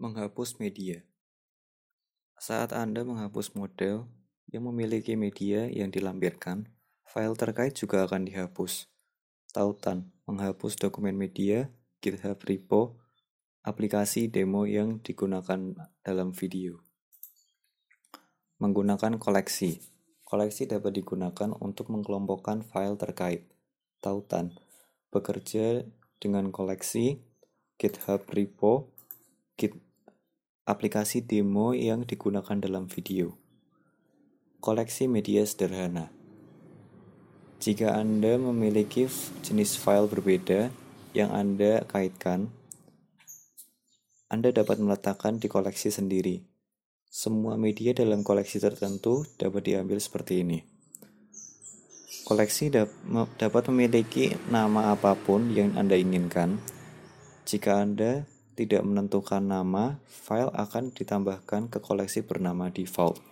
[0.00, 1.04] Menghapus media.
[2.40, 4.08] Saat Anda menghapus model
[4.48, 6.72] yang memiliki media yang dilampirkan,
[7.04, 8.88] file terkait juga akan dihapus.
[9.52, 11.68] Tautan menghapus dokumen media,
[12.00, 12.96] GitHub repo,
[13.60, 16.80] aplikasi demo yang digunakan dalam video.
[18.56, 19.84] Menggunakan koleksi.
[20.24, 23.52] Koleksi dapat digunakan untuk mengelompokkan file terkait.
[24.00, 24.56] Tautan
[25.12, 25.84] bekerja
[26.16, 27.20] dengan koleksi,
[27.76, 28.96] GitHub repo,
[29.60, 29.89] Git
[30.68, 33.36] aplikasi demo yang digunakan dalam video.
[34.60, 36.12] Koleksi media sederhana.
[37.60, 39.08] Jika Anda memiliki
[39.44, 40.72] jenis file berbeda
[41.12, 42.52] yang Anda kaitkan,
[44.28, 46.44] Anda dapat meletakkan di koleksi sendiri.
[47.10, 50.62] Semua media dalam koleksi tertentu dapat diambil seperti ini.
[52.28, 56.62] Koleksi dapat memiliki nama apa pun yang Anda inginkan.
[57.42, 58.22] Jika Anda
[58.58, 63.29] tidak menentukan nama, file akan ditambahkan ke koleksi bernama default.